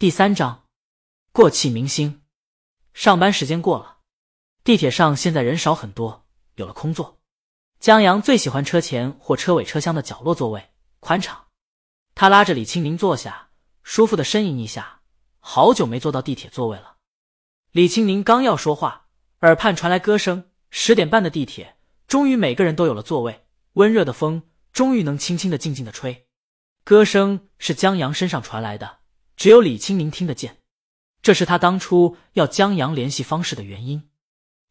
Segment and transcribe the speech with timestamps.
[0.00, 0.62] 第三章，
[1.32, 2.22] 过气明星。
[2.94, 3.96] 上班时间过了，
[4.62, 6.24] 地铁上现在人少很多，
[6.54, 7.18] 有了空座。
[7.80, 11.46] 江阳最喜欢车前或车尾车厢的角落座位，宽敞。
[12.14, 13.50] 他拉着李青宁坐下，
[13.82, 15.00] 舒服的呻吟一下，
[15.40, 16.98] 好久没坐到地铁座位了。
[17.72, 19.08] 李青宁刚要说话，
[19.40, 20.48] 耳畔传来歌声。
[20.70, 21.76] 十点半的地铁，
[22.06, 26.28] 终于每个人都有了座位，温热的风终于能轻轻的、静静的吹。
[26.84, 28.98] 歌声是江阳身上传来的，
[29.38, 30.58] 只有李青宁听得见。
[31.22, 34.10] 这是他当初要江阳联系方式的原因。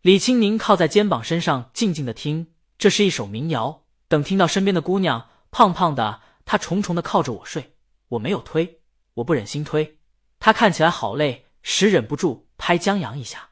[0.00, 2.54] 李青宁靠在肩膀身上，静静的听。
[2.78, 3.84] 这是一首民谣。
[4.08, 7.76] 等听到身边的姑娘胖胖的，她重重的靠着我睡，
[8.08, 8.80] 我没有推，
[9.14, 9.98] 我不忍心推。
[10.38, 13.50] 她看起来好累，时忍不住拍江阳一下。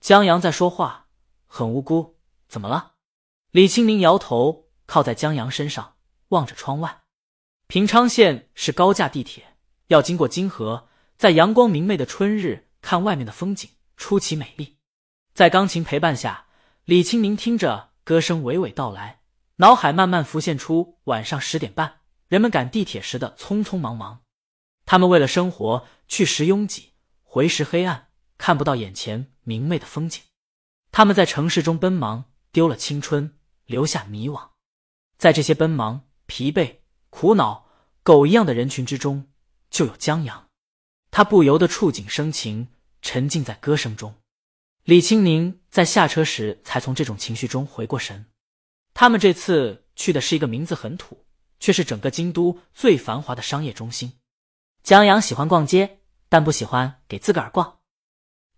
[0.00, 1.06] 江阳在说话，
[1.46, 2.18] 很无辜。
[2.48, 2.94] 怎么了？
[3.52, 5.94] 李青宁摇头，靠在江阳身上，
[6.30, 7.02] 望着窗外。
[7.68, 9.49] 平昌县是高架地铁，
[9.90, 14.76] 要经过金河，在阳光明媚的春日看外面的风景，出奇美丽。
[15.34, 16.46] 在钢琴陪伴下，
[16.84, 17.90] 李青宁听着。
[18.02, 19.20] 歌声娓娓道来，
[19.56, 24.22] 脑海慢慢浮现出晚上十点半人们赶地铁时的匆匆忙忙。
[24.84, 30.22] 他们为了生活，去时拥挤，回时黑暗，看不到眼前明媚的风景。
[30.90, 34.48] 他们在城市中奔忙，丢了青春，留下迷惘。
[35.16, 36.78] 在这些奔忙、疲惫、
[37.10, 37.66] 苦恼、
[38.02, 39.28] 狗一样的人群之中，
[39.70, 40.48] 就有江阳。
[41.10, 42.68] 他不由得触景生情，
[43.02, 44.14] 沉浸在歌声中。
[44.84, 48.26] 李青宁在下车时才从这种情绪中回过神。
[48.94, 51.24] 他们这次去的是一个名字很土，
[51.58, 54.12] 却是整个京都最繁华的商业中心。
[54.82, 57.78] 江阳喜欢逛街，但不喜欢给自个儿逛。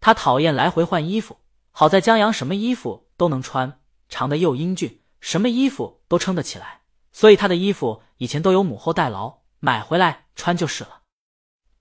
[0.00, 1.38] 他讨厌来回换衣服。
[1.70, 11.01] 好在江阳什么衣服都能穿，长得又英俊，什么衣服都撑得起来，所以他的衣服以前都有母后代劳，买回来穿就是了。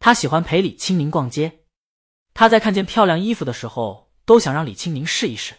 [0.02, 1.62] 他喜欢陪李青宁逛街。
[2.34, 4.12] 他在看见漂亮衣服的时候。
[4.24, 5.56] 都想让李青宁试一试。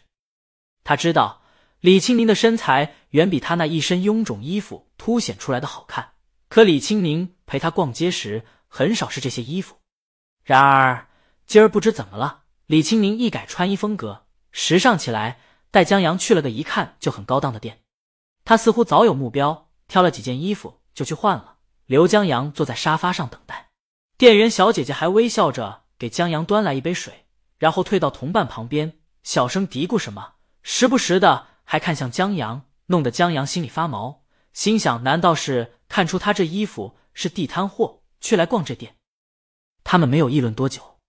[0.82, 1.42] 他知道
[1.80, 6.12] 李青宁的身材远比他那一身臃肿衣服凸显出来的好看，
[6.48, 9.76] 可李青宁陪他逛街时很少是这些衣服。
[10.44, 11.08] 然而
[11.44, 15.40] 今儿不知怎么了，李青宁一改穿衣风格，时尚起来，
[15.70, 17.82] 带江阳去了个一看就很高档的店。
[18.44, 23.71] 他似乎早有目标，挑了几件衣服就去换了，刘江阳坐在沙发上等待。
[24.22, 27.26] 店员小姐姐还微笑着给江阳端来一杯水。
[27.58, 34.22] 然后退到同伴旁边，小声嘀咕什么，时不时的还看向江阳，弄得江阳心里发毛，
[34.52, 38.94] 心想：难道是看出他这衣服是地摊货，却来逛这店？
[39.82, 41.00] 他们没有议论多久，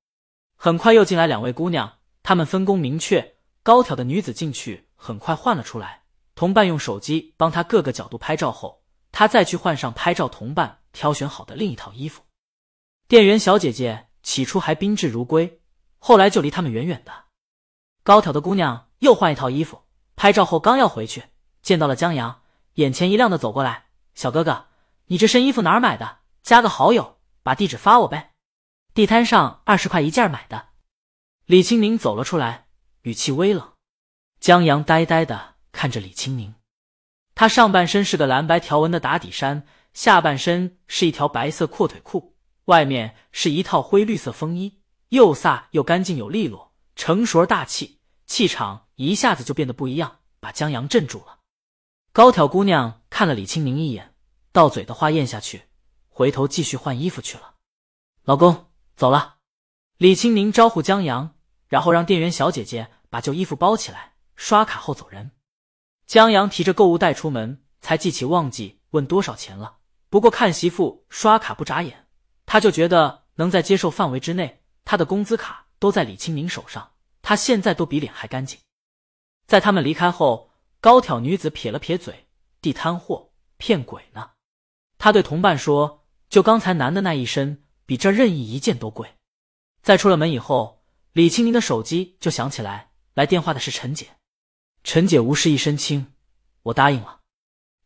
[0.58, 6.02] 很快又进来两位姑娘，她们分工明确，高挑的女子进去，很快换了出来，
[6.34, 8.82] 同伴用手机帮她各个角度拍照后，
[9.12, 12.24] 她再去换上拍照同伴挑选好的另一套衣服。
[13.08, 15.62] 店员小姐姐起初还宾至如归。
[16.00, 17.26] 后来就离他们远远的，
[18.04, 19.84] 高挑的姑娘又换一套衣服，
[20.18, 21.24] 拍照后刚要回去，
[21.62, 22.42] 见到了江阳，
[22.74, 24.66] 眼前一亮的走过来：“小哥哥，
[25.06, 26.20] 你这身衣服哪儿买的？
[26.42, 28.34] 加个好友，把地址发我呗。”
[28.94, 30.70] 地摊上二十块一件买的。
[31.46, 32.68] 李青宁走了出来，
[33.04, 33.72] 语气微冷。
[34.42, 36.54] 江阳呆呆的看着李青宁，
[37.34, 42.33] 他上半身是个蓝白条纹的打底衫，下半身是一条白色阔腿裤，
[42.66, 44.82] 外面是一套灰绿色风衣。
[45.10, 51.40] 又飒又干净又利落，成熟而大气，气场一下子就变得不一样，把江阳镇住了。
[52.12, 54.16] 高挑姑娘看了李青宁一眼，
[54.52, 55.66] 到嘴的话咽下去，
[56.10, 57.56] 回头继续换衣服去了。
[58.24, 59.36] 老公，走了。
[59.98, 61.36] 李青宁招呼江阳，
[61.68, 65.32] 然后让店员小姐姐把旧衣服包起来，刷卡后走人。
[66.08, 69.78] 江阳提着购物袋出门，才记起忘记问多少钱了。
[70.10, 72.03] 不过看媳妇刷卡不眨眼，
[72.54, 74.62] 他就觉得能在接受范围之内。
[74.86, 76.92] 他的工资卡都在李青宁手上，
[77.24, 78.60] 他现在都比脸还干净。
[79.48, 82.28] 在他们离开后，高挑女子撇了撇嘴
[82.62, 84.30] ：“地摊货骗鬼呢。”
[85.00, 89.16] 他对同伴说：“就刚才男的那一身，比这任意一件都贵。”
[89.82, 90.84] 在出了门以后，
[91.14, 94.10] 李青宁的手机就响起来，来电话的是陈姐。
[94.84, 96.14] 陈姐无事一身轻，
[96.62, 97.22] 我答应了。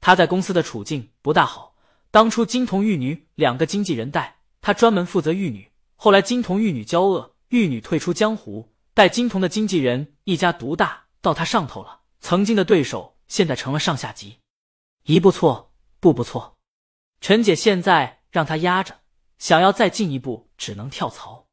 [0.02, 1.78] 她在公司的处境不大好，
[2.12, 4.37] 当初金童玉女两个经纪人带，
[4.68, 5.72] 她专门负责玉女。
[5.96, 12.02] 后来金童玉女交恶，玉女退出江湖，带金童的经纪人一家独大，到他上头了。
[12.20, 14.40] 曾经的对手，现在成了上下级，
[15.04, 15.72] 一步错，
[16.02, 16.58] 步步错。
[17.22, 19.00] 陈姐现在让他压着，
[19.38, 21.48] 想要再进一步，只能跳槽。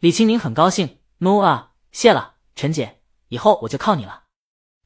[0.00, 4.24] 李青宁很高兴，no 啊，谢了，陈姐，以后我就靠你了。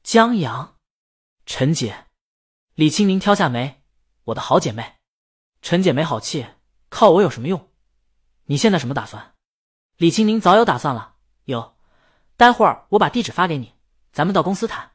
[0.03, 0.75] 江阳，
[1.47, 2.05] 陈姐，
[2.75, 3.81] 李青宁挑下眉，
[4.25, 4.97] 我的好姐妹。
[5.63, 6.45] 陈姐没好气，
[6.93, 7.71] 靠我有什么用？
[8.45, 9.33] 你现在什么打算？
[9.97, 11.75] 李青宁早有打算了，有，
[12.37, 13.73] 待会儿我把地址发给你，
[14.11, 14.91] 咱们到公司谈。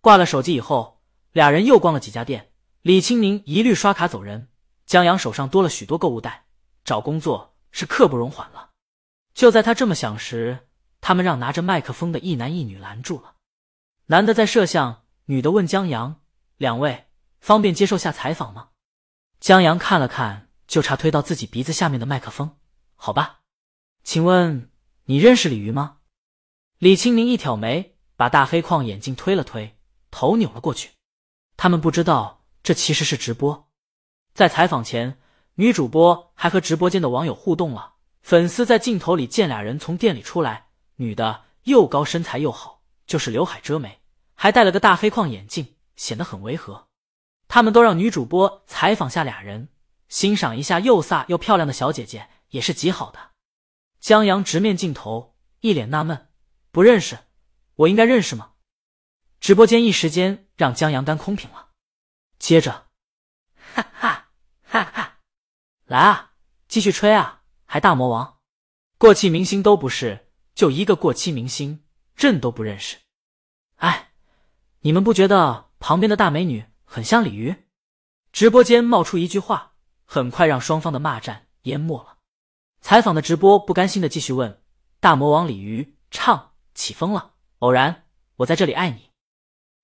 [0.00, 1.02] 挂了手机以后，
[1.32, 2.52] 俩人又逛了几家店。
[2.80, 4.48] 李青宁一律刷卡走人，
[4.86, 6.46] 江阳手上多了许多购物袋，
[6.84, 8.70] 找工作是刻不容缓了。
[9.34, 10.68] 就在他这么想时，
[11.02, 13.34] 他们让拿着麦克风的一男一女拦住了。
[14.06, 16.22] 男的在摄像，女的问江阳
[16.56, 17.08] ：“两位
[17.40, 18.70] 方便接受下采访吗？”
[19.38, 22.56] 江阳看了看，就差推到自己鼻子下面的麦克风。
[22.94, 23.40] 好吧，
[24.02, 24.70] 请问
[25.04, 25.98] 你认识李鱼吗？
[26.78, 29.78] 李青明一挑眉，把大黑框眼镜推了推，
[30.10, 30.90] 头扭了过去。
[31.56, 33.68] 他们不知道这其实是直播。
[34.34, 35.18] 在采访前，
[35.54, 37.94] 女主播还和直播间的网友互动了。
[38.22, 42.82] 粉丝在镜头里见俩人从店里出来，女的又高身材又好。
[43.06, 44.00] 就是刘海遮眉，
[44.34, 46.88] 还戴了个大黑框眼镜，显得很违和。
[47.46, 49.68] 他们都让女主播采访下俩人，
[50.08, 53.32] 欣赏一下又飒又漂亮的小姐姐，也是极好的。
[53.98, 56.30] 江阳直面镜头，一脸纳闷
[56.70, 57.18] ：“不认识，
[57.74, 58.52] 我应该认识吗？”
[59.40, 61.70] 直播间一时间让江阳干空屏了。
[62.38, 62.86] 接着，
[63.74, 64.28] 哈哈
[64.62, 65.18] 哈哈，
[65.84, 66.32] 来啊，
[66.68, 67.42] 继续吹啊！
[67.64, 68.38] 还大魔王，
[68.98, 71.82] 过气明星都不是，就一个过气明星。
[72.16, 72.96] 朕都不认识，
[73.74, 74.12] 哎，
[74.80, 77.66] 你们不觉得旁边的大美女很像鲤鱼？
[78.32, 79.74] 直播间冒出一句话，
[80.06, 82.16] 很快让双方的骂战淹没了。
[82.80, 84.62] 采访的直播不甘心的继续问
[85.00, 88.06] ：“大魔王鲤鱼唱起风了，偶然
[88.36, 89.10] 我在这里爱你。”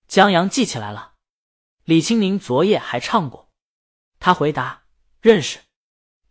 [0.09, 1.15] 江阳记起来了，
[1.85, 3.51] 李青宁昨夜还唱过。
[4.21, 4.85] 他回答
[5.21, 5.59] ：“认识。”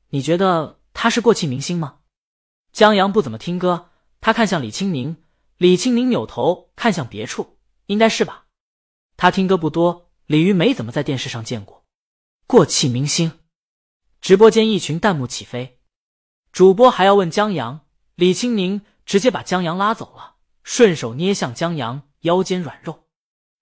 [0.10, 2.00] 你觉得他是过气明星吗？
[2.72, 3.90] 江阳不怎么听歌，
[4.20, 5.24] 他看向李青宁。
[5.58, 8.46] 李青宁扭头看向别处，应该是吧？
[9.16, 11.86] 他听歌不多，李鱼没怎么在电视上见过。
[12.48, 13.40] 过气明星，
[14.22, 15.80] 直播间一群弹幕起飞。
[16.52, 23.08] 主播还要问江阳，李青宁直接把江阳拉走了，顺手捏向江阳腰间软肉。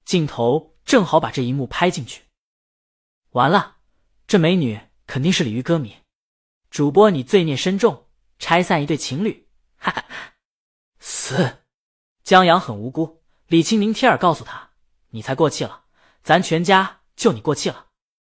[0.04, 2.24] 镜头正好把这一幕拍进去。
[3.30, 3.78] 完了，
[4.28, 5.96] 这美女肯定是鲤鱼歌迷。
[6.70, 8.08] 主播你罪孽深重，
[8.38, 9.48] 拆散一对情侣，
[9.78, 10.06] 哈哈，
[11.00, 11.60] 死。
[12.24, 14.72] 江阳很无辜，李青宁贴耳告诉他
[15.10, 15.86] ：“你才过气了，
[16.22, 17.88] 咱全家就你过气了。”